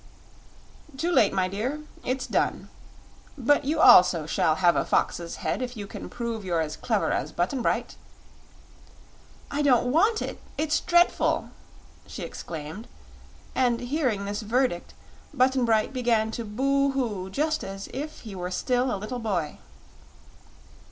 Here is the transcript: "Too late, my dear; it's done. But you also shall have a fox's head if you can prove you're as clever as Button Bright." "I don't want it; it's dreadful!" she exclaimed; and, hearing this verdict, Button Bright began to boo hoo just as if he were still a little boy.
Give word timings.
"Too 0.97 1.11
late, 1.11 1.31
my 1.31 1.47
dear; 1.47 1.81
it's 2.03 2.25
done. 2.25 2.69
But 3.37 3.65
you 3.65 3.79
also 3.79 4.25
shall 4.25 4.55
have 4.55 4.75
a 4.75 4.83
fox's 4.83 5.35
head 5.35 5.61
if 5.61 5.77
you 5.77 5.85
can 5.85 6.09
prove 6.09 6.43
you're 6.43 6.59
as 6.59 6.75
clever 6.75 7.11
as 7.11 7.31
Button 7.31 7.61
Bright." 7.61 7.97
"I 9.51 9.61
don't 9.61 9.91
want 9.91 10.19
it; 10.23 10.39
it's 10.57 10.79
dreadful!" 10.79 11.51
she 12.07 12.23
exclaimed; 12.23 12.87
and, 13.53 13.79
hearing 13.79 14.25
this 14.25 14.41
verdict, 14.41 14.95
Button 15.35 15.65
Bright 15.65 15.93
began 15.93 16.31
to 16.31 16.45
boo 16.45 16.93
hoo 16.93 17.29
just 17.29 17.63
as 17.63 17.87
if 17.93 18.21
he 18.21 18.33
were 18.33 18.49
still 18.49 18.91
a 18.91 18.97
little 18.97 19.19
boy. 19.19 19.59